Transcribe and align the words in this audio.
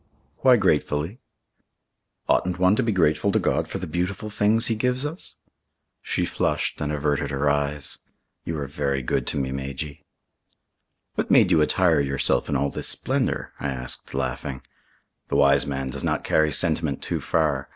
"Why 0.37 0.57
gratefully?" 0.57 1.19
"Oughtn't 2.27 2.57
one 2.57 2.75
to 2.75 2.81
be 2.81 2.91
grateful 2.91 3.31
to 3.33 3.37
God 3.37 3.67
for 3.67 3.77
the 3.77 3.85
beautiful 3.85 4.31
things 4.31 4.65
He 4.65 4.73
gives 4.73 5.05
us?" 5.05 5.35
She 6.01 6.25
flushed 6.25 6.81
and 6.81 6.91
averted 6.91 7.29
her 7.29 7.47
eyes. 7.47 7.99
"You 8.43 8.57
are 8.57 8.65
very 8.65 9.03
good 9.03 9.27
to 9.27 9.37
me, 9.37 9.51
Majy." 9.51 10.01
"What 11.13 11.29
made 11.29 11.51
you 11.51 11.61
attire 11.61 12.01
yourself 12.01 12.49
in 12.49 12.55
all 12.55 12.71
this 12.71 12.87
splendour?" 12.89 13.53
I 13.59 13.69
asked, 13.69 14.15
laughing. 14.15 14.63
The 15.27 15.35
wise 15.35 15.67
man 15.67 15.91
does 15.91 16.03
not 16.03 16.23
carry 16.23 16.51
sentiment 16.51 17.03
too 17.03 17.19
far. 17.21 17.69